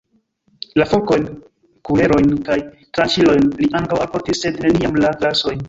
La 0.81 0.87
forkojn, 0.93 1.27
kulerojn 1.89 2.33
kaj 2.49 2.57
tranĉilojn 2.71 3.55
li 3.63 3.71
ankaŭ 3.83 4.03
alportis, 4.07 4.43
sed 4.47 4.61
neniam 4.67 5.01
la 5.07 5.17
glasojn. 5.23 5.59